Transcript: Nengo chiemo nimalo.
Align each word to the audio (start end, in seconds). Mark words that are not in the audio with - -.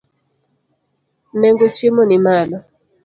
Nengo 1.39 1.65
chiemo 1.75 2.01
nimalo. 2.09 2.57